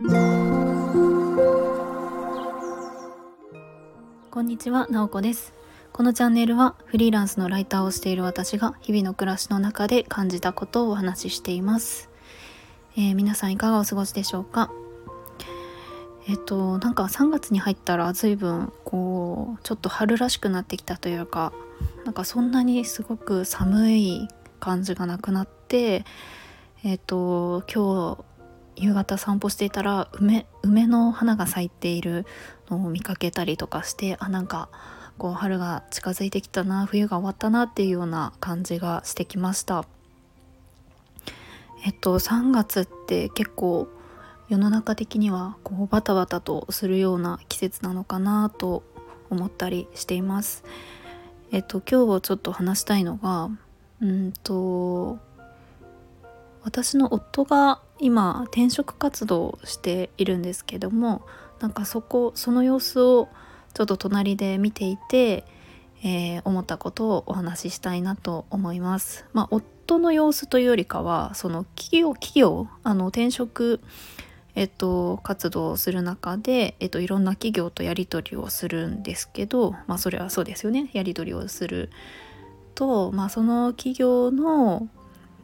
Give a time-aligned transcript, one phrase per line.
[0.00, 0.04] こ
[4.40, 5.52] んにちは、なおこです。
[5.92, 12.10] このチャンネルはフリーランスのライターをしている私が日々の暮らしの中で感じたことをお話ししています、
[12.96, 14.70] えー、皆さんいかがお過ごしでしょうか？
[16.28, 21.52] えっとなんか3月に入ったら随分こうちょっと春らしくなってきたというか
[22.04, 24.28] なんかそんなにすごく寒い
[24.60, 26.04] 感じがなくなって
[26.84, 28.27] えっと今日
[28.80, 32.26] 夕方散歩していたら梅梅の花が咲いている
[32.70, 34.68] のを見かけたりとかしてあなんか
[35.18, 39.84] こう春が近づいてきたな冬が終わったなっていうような感じがしてきました。
[41.84, 43.88] えっと3月って結構
[44.48, 48.82] 世の中的にはこうバタバタとするような季節なのかなと
[49.30, 50.64] 思ったりしています。
[51.50, 53.50] えっと今日ちょっと話したいのが
[54.00, 55.18] うんと
[56.62, 61.22] 私の夫が今転職活動をしているんですけども
[61.60, 63.28] なんかそこその様子を
[63.74, 65.44] ちょっと隣で見ていて、
[66.02, 69.26] えー、思ったことをお話ししたいなと思います。
[69.32, 73.80] まあ、夫の様子というよりかはその企業企業あの転職
[74.54, 81.90] えっと、活動をする中で、えっと、いろんな企業とやり取りをするんですけど、まあ、それはそうですよねやり取りをする
[82.74, 84.88] と、まあ、その企業の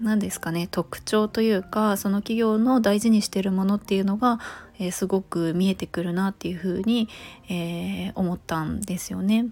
[0.00, 4.38] 何ですかね特徴というかその企業の大事にしてるものっていうのが、
[4.78, 7.08] えー、すごく見えてくるなっていうふうに、
[7.48, 9.46] えー、思ったんですよね。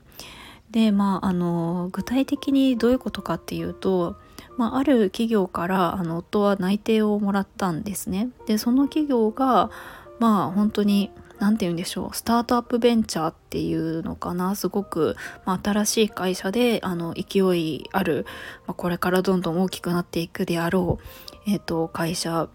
[0.70, 4.16] でまああの具体的にどういうことかっていうと、
[4.56, 8.28] まあ、ある企業からあの夫は内定をもらったんですね。
[8.46, 9.70] でその企業が
[10.18, 18.26] まあ本当に何て言うんでしょうスタートアップベンチャーっていうのかなすごく、まあ、新しい会社であの勢いある、
[18.66, 20.98] まあ、これからどんどん大きくなっていくであろ
[21.46, 22.48] う、えーと、会社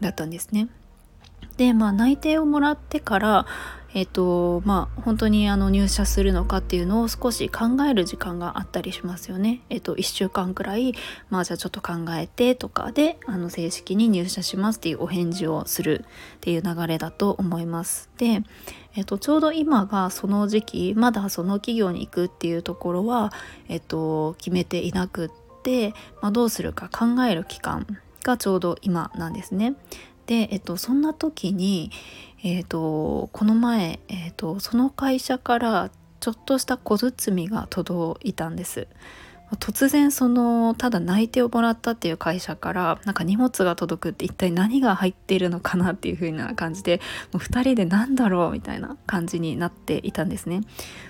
[0.00, 0.68] だったんですね。
[1.56, 3.46] でまあ内定をもらってから
[3.94, 9.62] えっ、とまあ本当にあの入社するのかっていうのを少し考える時間があったりしますよね。
[9.70, 10.94] えっ、と1週間くらい
[11.30, 16.04] まあじゃあちょっと考えてとかであの正式に入社しますっていうお返事をする
[16.36, 18.10] っていう流れだと思います。
[18.18, 18.42] で、
[18.94, 23.32] えっ、とちょうど今がその時期まだその企業に行くっていうところは
[23.68, 25.30] えっと決めていなくっ
[25.62, 27.86] て、まあ、どうするか考える期間
[28.22, 29.74] がちょうど今なんですね。
[30.28, 31.90] で、えっと、そんな時に、
[32.44, 35.90] えっと、この前、えっと、その会社から
[36.20, 38.86] ちょっとした小包が届いたんです。
[39.60, 47.00] 突然そのただ内定をもらったっていう会社からなんか荷物が届くって一体何が入っているのかなっていう風な感じで
[47.32, 50.60] もう2人で何だろうみたいな感じになっていたんですね。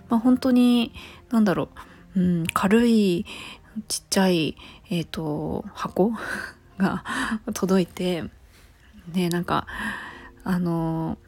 [0.08, 0.92] まあ、本当に
[1.32, 1.68] 何だろ
[2.14, 3.26] う、うん、軽い
[3.88, 4.56] ちっちゃい、
[4.88, 6.12] えーと箱
[6.78, 7.02] が
[7.54, 8.22] 届いて
[9.12, 9.66] ねなんか
[10.44, 11.18] あの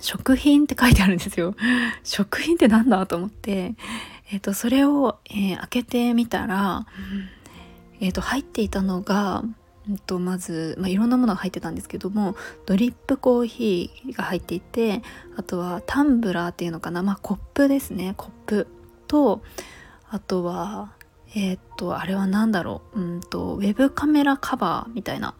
[0.00, 1.54] 食品って書いてあるんですよ。
[2.04, 3.74] 食品ってなんだと思って
[4.30, 6.86] えっ、ー、とそれを、えー、開けてみたら
[8.00, 9.44] えっ、ー、と入っていたのが
[9.88, 15.02] うんとまず、まあ、いろんなものが入ってたんですけどもドリップコーヒーが入っていて
[15.36, 18.66] あとはタンブラーっていうのかな、まあ、コップですねコップ。
[19.06, 19.42] と
[20.10, 20.92] あとは
[21.34, 25.34] えっ、とあれは何だろううんとウェブカメラカバーみたいな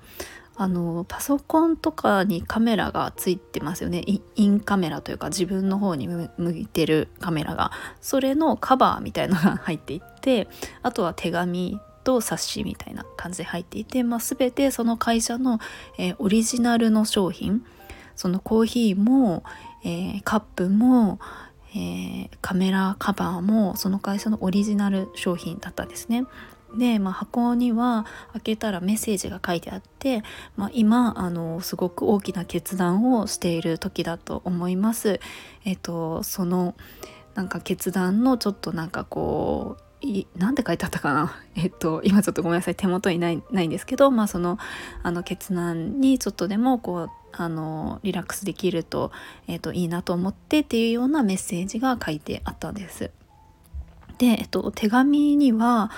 [0.57, 4.05] あのパソコンとかにカメラがついてますよね。
[4.07, 7.73] インカメラというか自分の方に向いてるカメラが。
[8.01, 10.49] それのカバーみたいなのが入っていって
[10.83, 15.59] あとは手紙と冊子みたいな感じで入っていて、まあ、全てその会社の、
[15.99, 17.65] えー、オリジナルの商品。
[18.17, 19.43] そのコーヒーも、
[19.83, 21.19] えー、カップも、
[21.75, 26.25] えー、カメラカバーもその会社のオリジナル商品だったんですね。
[26.77, 30.23] で、まあ、箱には開けたらメッセージが書いてあって、
[30.57, 35.21] まあ、今あのすごく大きな決断をしている時だと思います。
[35.65, 36.75] えっと、その
[37.35, 39.85] なんか決断のちょっとなんかこう
[40.37, 41.35] 何て書いてあったかな？
[41.57, 44.59] えっと今ちょっとごめんなさい手元にないないんですけどまあその
[45.03, 49.11] あの決断にちょっとでもこうあのリラックスできると,、
[49.49, 53.11] えっといいなと思ってっていうようなメッセージが書いてあったんです。
[54.19, 55.91] で、えっと、手紙には、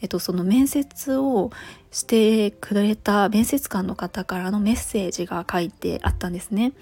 [0.00, 1.50] えっと、その面接を
[1.90, 6.72] してくれた面接官の方からのメッセージが書いてあったんですね。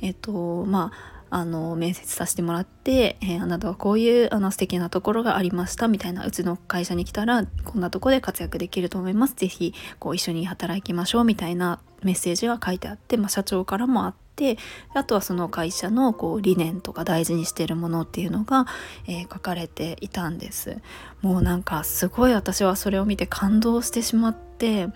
[0.00, 14.58] えっとまああの面接させてもらって、えー、あなたはこういうあの素敵なところがありましたみたいなうちの会社に来たらこんなとこで活躍できると思います是非こう一緒に働きましょうみたいなメッセージが書いてあって、まあ、社長からもあって
[14.94, 18.66] あとはその会社のこう理念とか大事にしてるものっていうのが、
[19.06, 20.78] えー、書かれていたんです。
[21.22, 24.88] もうなんかすごい私はそれを見て感動してしまって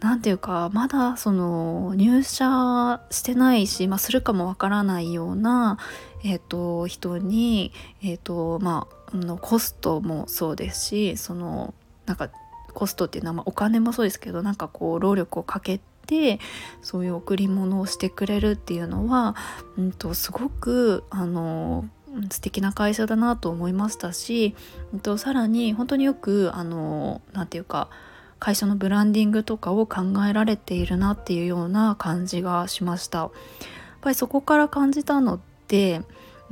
[0.00, 5.78] 何て言うかまだその入社してないし、まあ、するかもわからないような、
[6.24, 7.72] えーと、人に、
[8.02, 11.72] えーとまあ、のコストもそうですしその
[12.04, 12.28] なんか
[12.74, 16.40] コストっていうのは、まあ、お金もそうですけどなんかこう労力をかけて
[16.82, 19.36] そういう贈り物をしてくれるっていうのは、
[19.76, 21.88] うんと、すごくあの
[22.30, 24.54] 素敵な会社だなと思いましたし、
[24.92, 27.88] うんと、さらに本当によくあのなていうか
[28.38, 33.18] 会社のブランディングとかを考えられているなっていうような感じがしました。
[33.18, 33.30] やっ
[34.02, 36.02] ぱりそこから感じたのって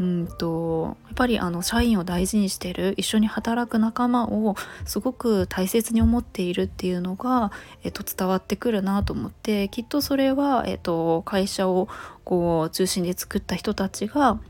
[0.03, 7.53] うんとやっぱりあの社員を大事にしてる一緒に働く仲間をすごく大切に思っているっていうのが、
[7.85, 11.89] えっと、伝わってくるなと思ってきっとそれは、えっと、会社を
[12.25, 14.41] こう中心で作った人たちが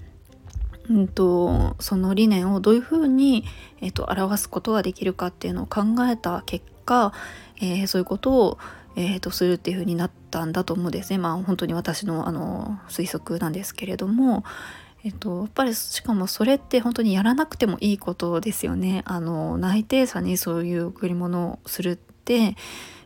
[0.90, 3.44] うんと、その理念をどういうふうに、
[3.80, 7.12] えっと、表すことができるかっていうのを考えた結果、
[7.58, 8.58] えー、そういうことを、
[8.96, 11.18] えーと、するっていうふうになったんだと思うんですね。
[11.18, 14.44] まあ本当に私のあの推測なんですけれども、
[15.04, 19.02] えっと、やっぱりしかもそれって本当にやらなくてもいいことですよね。
[19.04, 22.54] あの内定者にそういう贈り物をするって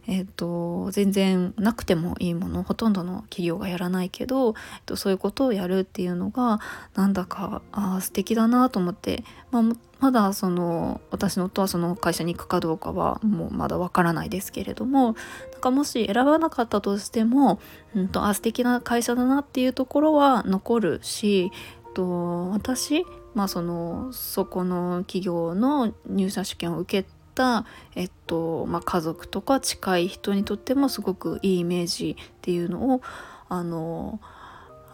[0.09, 4.55] えーと、全然なくてもいいものほとんどの企業がやらないけど、えー
[4.87, 6.61] と、そういうことをやるっていうのが
[6.95, 9.63] なんだかあ素敵だなと思って、まあ、
[9.99, 15.17] まだその私の夫はその会社に行くかどうかはもうまだわからないですけれども
[15.53, 17.59] なんかもし選ばなかったとしても、
[17.95, 21.51] うんと、あ素敵な会社だなっていうところは残るし、
[21.97, 27.65] と私まあそのそこの企業の入社試験を受けた、
[27.95, 33.03] えっとまあ、家族とか近い人にとってもすごくいいイメージっていうのを
[33.49, 34.21] あの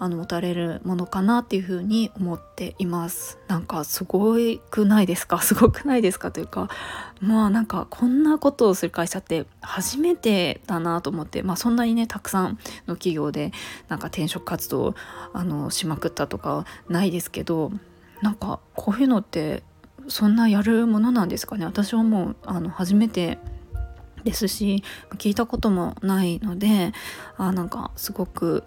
[0.02, 3.38] あの持たれるものかなっていうふうに思っています。
[3.46, 4.34] なんかすご
[4.68, 5.38] くないですか？
[5.42, 6.68] すごくないですかというか。
[7.20, 11.44] まあなんかこんなことをする会社って初めてだなと思って。
[11.44, 12.58] まあそんなにねたくさん
[12.88, 13.52] の企業で
[13.86, 14.96] なんか転職活動
[15.32, 17.70] あのしまくったとかないですけど
[18.22, 19.62] なんかこういうのって
[20.08, 21.64] そんなやるものなんですかね？
[21.64, 23.38] 私はもうあの初めて
[24.24, 24.82] ですし
[25.18, 26.92] 聞いたこともないので
[27.36, 28.64] あなんかすごく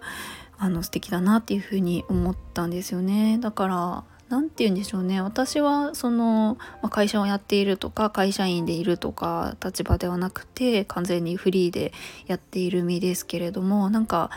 [0.58, 3.38] あの素敵だなっていうふうに思ったんですよね。
[3.40, 5.20] だから何て言うんでしょうね。
[5.20, 11.92] 私はその、まあ、会社をやっているとか会社員でいるとか立場ではなくて完全にフリーで
[12.26, 14.30] やっている身ですけれどもなんか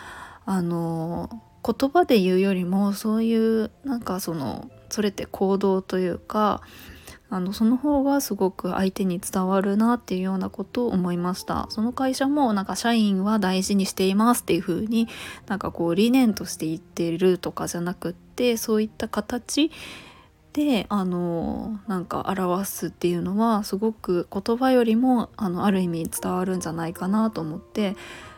[0.45, 1.30] あの
[1.66, 6.62] 言葉で言うよりもそういうなんかそのそれって行動というか
[7.31, 11.67] あのその方がすごく相手に伝わるなっていうようなことを思いました。
[11.69, 15.07] その会社もなんか社員は大事にしていますっていう風に
[15.47, 19.71] なんかこう理念として言ってるとかじゃなくってそういった形
[20.53, 27.95] であのなんか表すっていうのはすごく言葉よりもあのある意味伝わるんじゃないかなと思って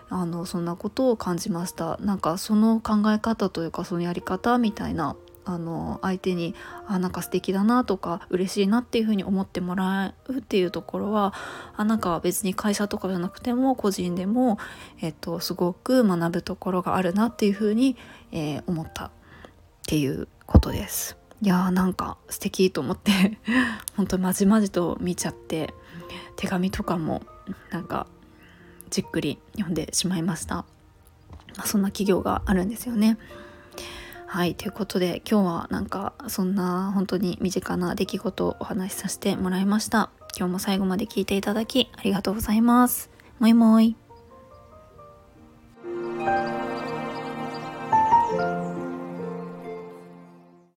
[0.09, 1.97] あのそんなことを感じました。
[2.01, 5.15] なんかその考え方というかそのやり方みたいな
[5.45, 6.55] あの相手に
[6.87, 11.33] あなんか素敵だなとか嬉しいなっていうふうに思ってもらうっていうところは
[11.75, 14.57] あなんか別に会社とかじゃなくても個人でも、
[15.01, 17.97] えっと、すごく学ぶところがあるなっていうふうに、
[18.31, 19.11] えー、思ったっ
[19.87, 21.17] ていうことです。
[21.41, 23.39] いやーなんか素敵と思って
[23.97, 25.73] 本当まじまじと見ちゃって
[26.35, 27.23] 手紙とかも
[27.71, 28.05] なんか
[28.91, 30.65] じっくり読んでしまいました。
[31.57, 33.17] まあ、そんな企業があるんですよね。
[34.33, 40.09] はいということで今日はなんかそんな本当に身近な出来事をお話しさせてもらいました。
[40.37, 43.09] 今日も最後まで聞いていただきありがとうございます。
[43.39, 43.97] もいもい。